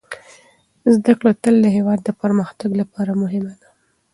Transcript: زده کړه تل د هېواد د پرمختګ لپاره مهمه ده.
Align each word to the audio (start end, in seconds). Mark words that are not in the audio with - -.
زده 0.93 1.13
کړه 1.19 1.31
تل 1.43 1.55
د 1.61 1.67
هېواد 1.77 1.99
د 2.03 2.09
پرمختګ 2.21 2.69
لپاره 2.81 3.11
مهمه 3.21 3.53
ده. 3.61 3.69